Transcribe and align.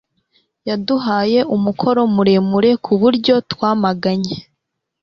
Yaduhaye 0.67 1.39
umukoro 1.55 2.01
muremure 2.15 2.71
ku 2.83 2.93
buryo 3.01 3.35
twamaganye 3.51 4.37